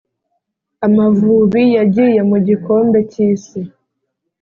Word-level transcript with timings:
amavubi 0.85 1.63
yagiye 1.77 2.19
mu 2.27 2.35
igikombe 2.41 2.99
cy’isi 3.11 3.59